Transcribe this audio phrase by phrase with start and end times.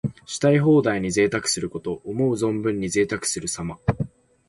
[0.25, 2.01] したい放題に贅沢すること。
[2.05, 3.77] 思う存分にぜいたくするさま。